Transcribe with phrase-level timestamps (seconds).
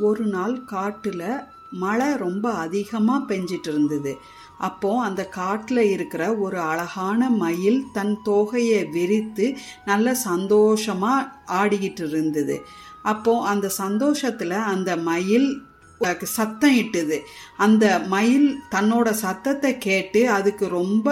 [0.00, 1.26] ஒரு நாள் காட்டில்
[1.72, 4.12] மழை ரொம்ப அதிகமாக பெஞ்சிட்டு இருந்தது
[4.58, 9.46] அப்போ அந்த காட்டில் இருக்கிற ஒரு அழகான மயில் தன் தோகையை விரித்து
[9.84, 12.56] நல்ல சந்தோஷமாக ஆடிக்கிட்டு இருந்தது
[13.02, 15.48] அப்போ அந்த சந்தோஷத்தில் அந்த மயில்
[16.12, 17.18] சத்தம் இட்டுது.
[17.56, 21.08] அந்த மயில் தன்னோட சத்தத்தை கேட்டு அதுக்கு ரொம்ப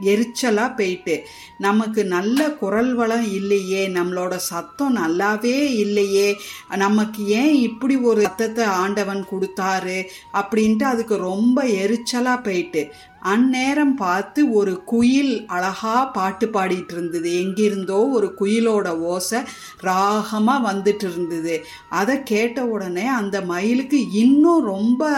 [0.00, 1.26] எரிச்சலாக போயிட்டு
[1.58, 6.28] நமக்கு நல்ல குரல் வளம் இல்லையே நம்மளோட சத்தம் நல்லாவே இல்லையே
[6.76, 9.98] நமக்கு ஏன் இப்படி ஒரு சத்தத்தை ஆண்டவன் கொடுத்தாரு?
[10.32, 12.82] அப்படின்ட்டு அதுக்கு ரொம்ப எரிச்சலாக போயிட்டு
[13.24, 19.40] அந்நேரம் பார்த்து ஒரு குயில் அழகா பாட்டு பாடிட்டு இருந்தது எங்கிருந்தோ ஒரு குயிலோட ஓசை
[19.82, 21.54] ராகமா வந்துட்டு இருந்தது
[21.88, 25.08] அதை கேட்ட உடனே அந்த மயிலுக்கு இன்னும் ரொம்ப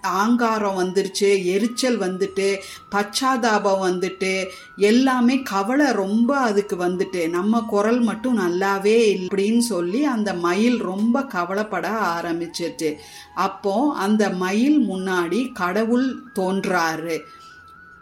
[0.00, 2.48] ஆங்காரம் வந்துருச்சு எரிச்சல் வந்துட்டு
[2.94, 4.32] பச்சாதாபம் வந்துட்டு
[4.76, 11.88] எல்லாமே கவலை ரொம்ப அதுக்கு வந்துட்டு நம்ம குரல் மட்டும் நல்லாவே இப்படின்னு சொல்லி அந்த மயில் ரொம்ப கவலைப்பட
[12.16, 12.90] ஆரம்பிச்சிட்டு.
[13.34, 17.16] அப்போ அந்த மயில் முன்னாடி கடவுள் தோன்றாரு.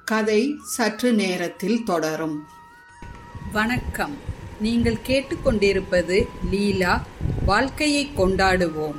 [0.04, 2.46] கதை சற்று நேரத்தில் தொடரும்.
[3.52, 4.16] வணக்கம்.
[4.60, 7.02] நீங்கள் கேட்டுக்கொண்டிருப்பது லீலா
[7.46, 8.94] வாழ்க்கையை கொண்டாடுவோம்.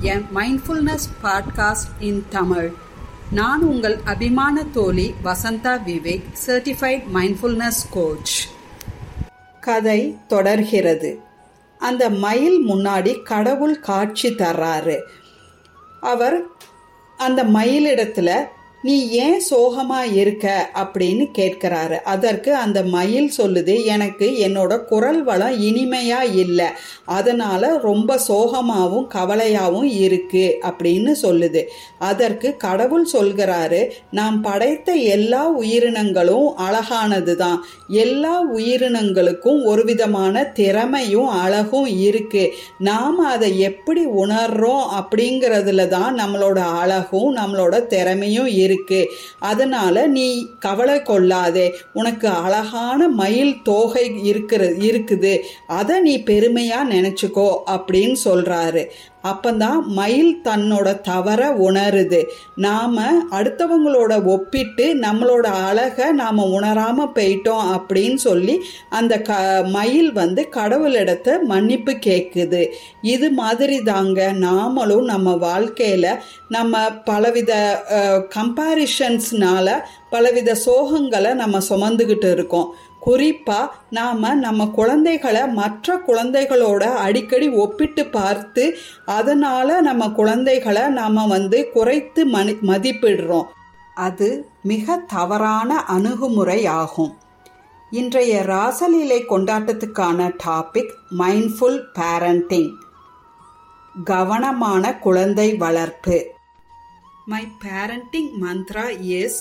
[0.00, 2.72] என் மைண்ட்ஃபுல்னஸ் பாட்காஸ்ட் இன் தமிழ்.
[3.30, 8.48] நான் உங்கள் அபிமான தோழி Vasantha Vivek certified mindfulness coach
[9.60, 11.20] கதை தொடர்கிறது.
[11.78, 15.00] அந்த மயில் முன்னாடி கடவுள் காட்சி தர்றாரு.
[16.00, 16.42] அவர்
[17.16, 18.44] அந்த மயிலிடத்துல
[18.82, 20.70] நீ ஏன் சோகமா இருக்க?
[20.74, 21.96] அப்படின்னு கேட்கிறாரு.
[22.04, 26.66] அதற்கு அந்த மயில் சொல்லுது எனக்கு என்னோட குரல் வளம் இனிமையா இல்லை.
[27.04, 31.62] அதனால ரொம்ப சோகமாகவும் கவலையாகவும் இருக்கு அப்படின்னு சொல்லுது.
[31.98, 41.86] அதற்கு கடவுள் சொல்கிறாரு நாம் படைத்த எல்லா உயிரினங்களும் அழகானது தான் எல்லா உயிரினங்களுக்கும் ஒரு விதமான திறமையும் அழகும்
[41.86, 42.46] இருக்கு.
[42.78, 49.00] நாம் அதை எப்படி உணர்றோம் அப்படிங்கிறதுல தான் நம்மளோட அழகும் நம்மளோட திறமையும் இருக்கு இருக்கு.
[49.50, 50.26] அதனால நீ
[50.58, 51.66] கவலை கொள்ளாதே.
[51.92, 55.34] உனக்கு அழகான மயில் தோகை இருக்கிற இருக்குது.
[55.66, 58.82] அதை நீ பெருமையா நினைச்சுக்கோ அப்படின்னு சொல்றாரு.
[59.22, 62.20] அப்பந்தான் மயில் தன்னோட தவற உணருது.
[62.56, 68.60] நாம அடுத்தவங்களோட ஒப்பிட்டு நம்மளோட அழகை நாம உணராம போயிட்டோம் அப்படின்னு சொல்லி
[68.90, 69.32] அந்த க
[69.68, 72.62] மயில் வந்து கடவுளிடத்த மன்னிப்பு கேட்குது
[73.02, 76.06] இது மாதிரி தாங்க நாமளும் நம்ம வாழ்க்கையில
[76.48, 77.52] நம்ம பலவித
[78.34, 79.68] கம்பாரிஷன்ஸ்னால
[80.10, 82.74] பலவித சோகங்களை நம்ம சுமந்துக்கிட்டு இருக்கோம்.
[83.06, 88.64] குறிப்பா நாம நம்ம குழந்தைகளை மற்ற குழந்தைகளோட அடிக்கடி ஒப்பிட்டு பார்த்து
[89.18, 93.48] அதனால நம்ம குழந்தைகளை நாம வந்து குறைத்து மனி மதிப்பிடுறோம்.
[93.94, 94.28] அது
[94.62, 97.14] மிக தவறான அணுகுமுறை ஆகும்
[97.90, 102.70] இன்றைய ராசலீலை கொண்டாட்டத்துக்கான டாபிக் மைண்ட்ஃபுல் பேரண்டிங்
[104.04, 106.18] கவனமான குழந்தை வளர்ப்பு.
[107.26, 108.84] My parenting mantra
[109.14, 109.40] is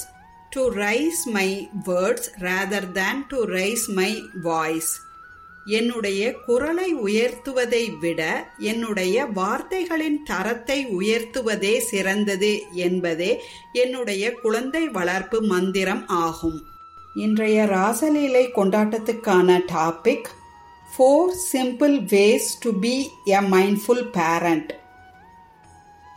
[0.52, 5.02] to raise my words rather than to raise my voice.
[5.66, 8.22] என்னுடைய குரலை உயர்த்துவதை விட
[8.58, 13.42] என்னுடைய வார்த்தைகளின் தரத்தை உயர்த்துவதே சிறந்தது என்பதே
[13.74, 16.64] என்னுடைய குழந்தை வளர்ப்பு மந்திரம் ஆகும்.
[17.16, 20.30] இன்றைய ராசலீலை கொண்டாட்டத்துக்கான topic
[20.92, 24.79] four simple ways to be a mindful parent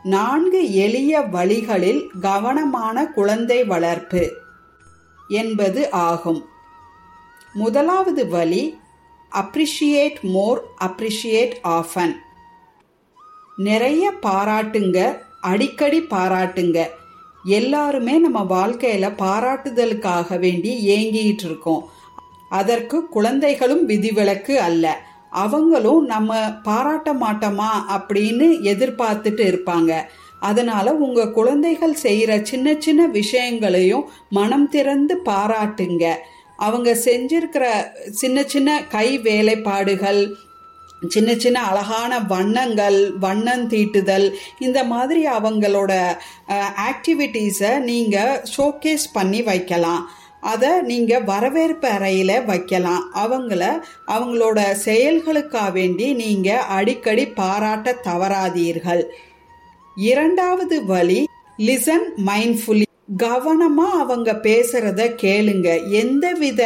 [0.03, 4.33] நான்கு எளிய வழிகளில் கவனமான குழந்தை வளர்ப்பு
[5.29, 6.45] என்பது ஆகும்.
[7.53, 8.79] முதலாவது வழி
[9.33, 12.13] அப்ரிஷியேட் மோர் அப்ரிஷியேட் ஆஃபன்
[13.57, 16.87] நிறைய பாராட்டுங்க அடிக்கடி பாராட்டுங்க.
[17.45, 21.89] எல்லாருமே நம்ம வாழ்க்கையில பாராட்டுதலுக்காக வேண்டி ஏங்கிட்டு இருக்கோம்.
[22.49, 25.11] அதற்கு குழந்தைகளும் விதிவிலக்கு அல்ல.
[25.33, 29.93] அவங்களும் நம்ம பாராட்ட மாட்டோமா அப்படின்னு எதிர்பார்த்துட்டு இருப்பாங்க.
[30.41, 36.05] அதனால உங்க குழந்தைகள் செய்யற சின்ன சின்ன விஷயங்களையும் மனம் திறந்து பாராட்டுங்க.
[36.57, 37.67] அவங்க செஞ்சிருக்கிற
[38.11, 40.23] சின்ன சின்ன கை வேலைப்பாடுகள்
[41.09, 44.27] சின்ன சின்ன அழகான வண்ணங்கள் வண்ணம் தீட்டுதல்
[44.59, 45.93] இந்த மாதிரி அவங்களோட
[46.89, 50.03] ஆக்டிவிட்டீஸை நீங்கள் ஷோகேஸ் பண்ணி வைக்கலாம்.
[50.51, 53.03] அதை நீங்கள் வரவேற்பு அறையில் வைக்கலாம்.
[53.25, 53.63] அவங்கள
[54.15, 59.03] அவங்களோட செயல்களுக்காக வேண்டி நீங்கள் அடிக்கடி பாராட்ட தவறாதீர்கள்.
[59.97, 61.21] இரண்டாவது வழி
[61.59, 62.87] லிசன் மைண்ட்ஃபுல்லி
[63.23, 65.69] கவனமாக அவங்க பேசுகிறத கேளுங்க.
[66.03, 66.63] எந்தவித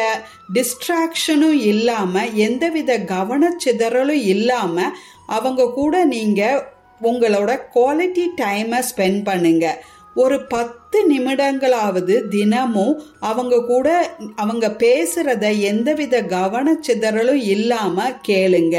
[0.56, 4.96] டிஸ்ட்ராக்ஷனும் இல்லாமல் எந்தவித கவனச்சிதறலும் இல்லாமல்
[5.36, 6.62] அவங்க கூட நீங்கள்
[7.00, 9.80] உங்களோட குவாலிட்டி டைமை ஸ்பெண்ட் பண்ணுங்கள்
[10.16, 13.88] ஒரு பத்து நிமிடங்களாவது தினமும் அவங்க கூட
[14.36, 18.76] அவங்க பேசுறத எந்தவித கவனச்சிதறலும் இல்லாம கேளுங்க.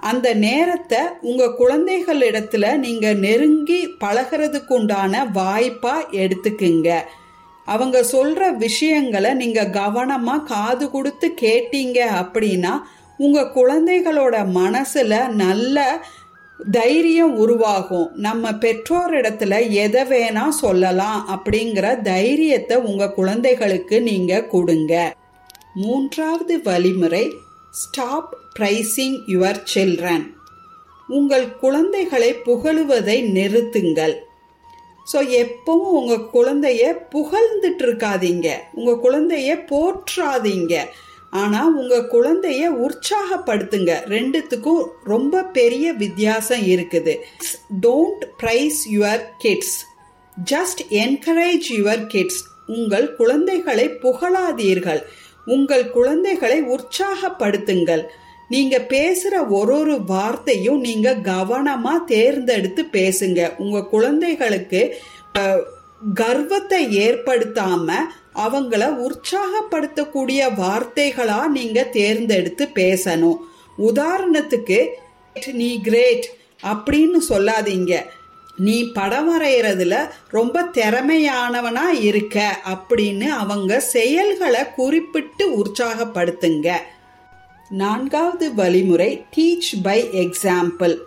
[0.00, 6.88] அந்த நேரத்தை உங்க குழந்தைகளிடத்துல நீங்க நெருங்கி பழகிறதுக்கு உண்டான வாய்ப்பா எடுத்துக்குங்க.
[7.66, 12.74] அவங்க சொல்ற விஷயங்களை நீங்க கவனமா காது கொடுத்து கேட்டீங்க அப்படின்னா
[13.18, 15.78] உங்க குழந்தைகளோட மனசுல நல்ல
[16.60, 18.10] தைரியம் உருவாகும்.
[18.14, 25.14] நம்ம பெற்றோரிடத்துல எதை வேணா சொல்லலாம் அப்படிங்கிற தைரியத்தை உங்க குழந்தைகளுக்கு நீங்க கொடுங்க.
[25.74, 27.24] மூன்றாவது வழிமுறை
[27.70, 30.26] ஸ்டாப் ப்ரைசிங் யுவர் சில்ட்ரன்
[31.08, 34.14] உங்கள் குழந்தைகளை புகழுவதை நிறுத்துங்கள்.
[35.12, 36.82] ஸோ எப்பவும் உங்கள் குழந்தைய
[37.14, 38.48] புகழ்ந்துட்டு இருக்காதீங்க.
[38.72, 40.74] உங்கள் குழந்தைய போற்றாதீங்க.
[41.40, 43.92] ஆனால் உங்கள் குழந்தைய உற்சாகப்படுத்துங்க.
[44.14, 44.82] ரெண்டுத்துக்கும்
[45.12, 47.14] ரொம்ப பெரிய வித்தியாசம் இருக்குது.
[47.86, 49.76] Don't praise your kids
[50.36, 52.42] just encourage your kids
[52.76, 55.02] உங்கள் குழந்தைகளை புகழாதீர்கள்.
[55.54, 58.04] உங்கள் குழந்தைகளை உற்சாகப்படுத்துங்கள்.
[58.54, 63.40] நீங்க பேசுற ஒரு ஒரு வார்த்தையும் நீங்க கவனமா தேர்ந்தெடுத்து பேசுங்க.
[63.64, 64.82] உங்க குழந்தைகளுக்கு
[66.20, 67.92] கர்வத்தை ஏற்படுத்தாம
[68.34, 73.36] அவங்கள உற்சாகப்படுத்தக்கூடிய வார்த்தைகளா நீங்க தேர்ந்தெடுத்து பேசணும்.
[73.78, 74.86] உதாரணத்துக்கு
[75.52, 78.00] நீ கிரேட் அப்படின்னு சொல்லாதீங்க.
[78.56, 86.72] நீ படம் வரைகிறதுல ரொம்ப திறமையானவனா இருக்க அப்படின்னு அவங்க செயல்களை குறிப்பிட்டு உற்சாகப்படுத்துங்க.
[87.68, 90.98] நான்காவது வழிமுறை டீச் பை எக்ஸாம்பிள்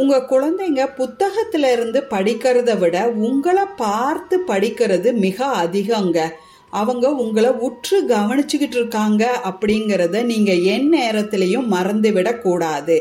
[0.00, 2.96] உங்க குழந்தைங்க புத்தகத்துல இருந்து படிக்கிறத விட
[3.26, 6.18] உங்களை பார்த்து படிக்கிறது மிக அதிகங்க.
[6.72, 12.96] அவங்க உங்களை உற்று கவனிச்சுக்கிட்டு இருக்காங்க அப்படிங்கிறத நீங்க என் நேரத்திலையும் மறந்து விடக்கூடாது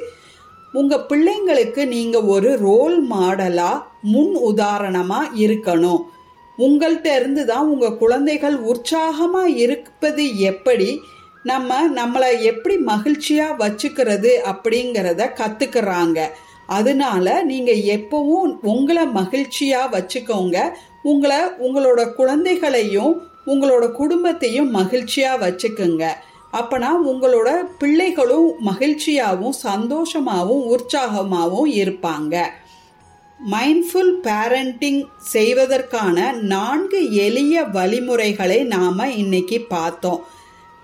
[0.73, 3.71] உங்க பிள்ளைங்களுக்கு நீங்க ஒரு ரோல் மாடலா
[4.13, 6.01] முன் உதாரணமா இருக்கணும்.
[6.57, 10.89] உங்கள்கிட்ட இருந்து தான் உங்க குழந்தைகள் உற்சாகமா இருப்பது எப்படி
[11.43, 16.19] நம்ம நம்மளை எப்படி மகிழ்ச்சியா வச்சுக்கிறது அப்படிங்கிறத கத்துக்கிறாங்க.
[16.67, 20.69] அதனால நீங்க எப்பவும் உங்களை மகிழ்ச்சியா வச்சுக்கோங்க.
[21.03, 26.07] உங்களை உங்களோட குழந்தைகளையும் உங்களோட குடும்பத்தையும் மகிழ்ச்சியா வச்சுக்கோங்க.
[26.53, 32.45] அப்பனா உங்களோட பிள்ளைகளும் மகிழ்ச்சியாகவும் சந்தோஷமாகவும் உற்சாகமாகவும் இருப்பாங்க.
[33.51, 40.23] மைண்ட்ஃபுல் பேரண்டிங் செய்வதற்கான நான்கு எளிய வழிமுறைகளை நாம இன்னைக்கு பார்த்தோம்.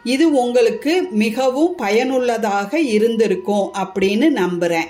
[0.04, 4.88] இது உங்களுக்கு மிகவும் பயனுள்ளதாக இருந்திருக்கும் அப்படின்னு நம்புறேன்.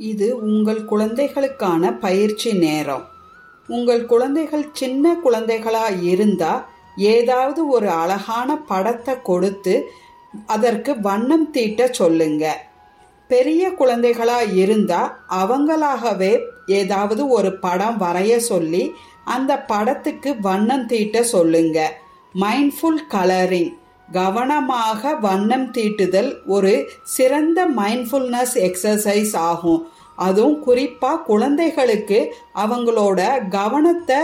[0.00, 3.04] இது உங்கள் குழந்தைகளுக்கான பயிற்சி நேரம்.
[3.68, 6.52] உங்கள் குழந்தைகள் சின்ன குழந்தைகளா இருந்தா
[6.96, 9.74] ஏதாவது ஒரு அழகான படத்தை கொடுத்து
[10.46, 12.44] அதற்கு வண்ணம் தீட்ட சொல்லுங்க.
[13.28, 15.00] பெரிய குழந்தைகளா இருந்தா
[15.30, 16.32] அவங்களாகவே
[16.66, 18.92] ஏதாவது ஒரு படம் வரைய சொல்லி
[19.24, 21.78] அந்த படத்துக்கு வண்ணம் தீட்ட சொல்லுங்க.
[22.34, 23.72] மைண்ட்ஃபுல் கலரிங்
[24.12, 26.74] கவனமாக வண்ணம் தீட்டுதல் ஒரு
[27.16, 29.80] சிறந்த மைண்ட்ஃபுல்னஸ் எக்ஸசைஸ் ஆகும்.
[30.18, 32.20] அதுவும் குறிப்பாக குழந்தைகளுக்கு
[32.64, 34.20] அவங்களோட கவனத்தை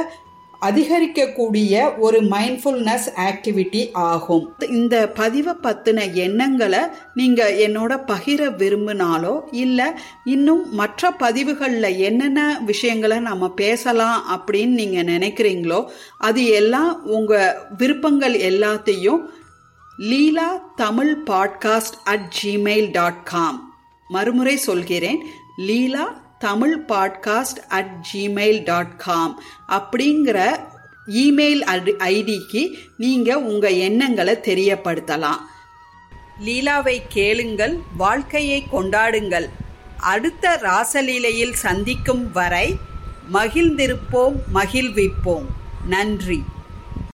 [0.62, 4.44] அதிகரிக்கக்கூடிய ஒரு மைண்ட்ஃபுல்னஸ் ஆக்டிவிட்டி ஆகும்.
[4.78, 6.80] இந்த பதிவை பற்றின எண்ணங்களை
[7.14, 9.34] நீங்கள் என்னோட பகிர விரும்பினாலோ
[9.64, 9.88] இல்லை
[10.24, 15.80] இன்னும் மற்ற பதிவுகளில் என்னென்ன விஷயங்களை நம்ம பேசலாம் அப்படின்னு நீங்கள் நினைக்கிறீங்களோ
[16.28, 19.22] அது எல்லாம் உங்கள் விருப்பங்கள் எல்லாத்தையும்
[19.96, 23.74] Leela Tamil podcast at Gmail dot com
[24.08, 25.26] மறுமுறை சொல்கிறேன்
[25.56, 30.60] Leela Tamil podcast at Gmail dot com அப்படிங்கிற
[31.06, 35.40] இமெயில் ஐடிக்கு நீங்கள் உங்கள் எண்ணங்களை தெரியப்படுத்தலாம்.
[36.44, 39.48] லீலாவை கேளுங்கள் வாழ்க்கையை கொண்டாடுங்கள்.
[39.96, 42.76] அடுத்த ராசலீலையில் சந்திக்கும் வரை
[43.32, 45.46] மகிழ்ந்திருப்போம் மகிழ்விப்போம்.
[45.88, 46.42] நன்றி.